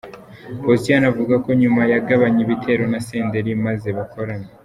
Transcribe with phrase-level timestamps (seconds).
[0.63, 4.47] Posiyani avuga ko nyuma yagabanye ibitero na Senderi maze bakorana.